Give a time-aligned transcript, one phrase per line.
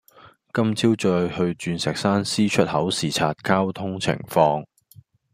[0.51, 0.95] 今朝再
[1.29, 4.65] 去鑽石山 C 出口視察交通情況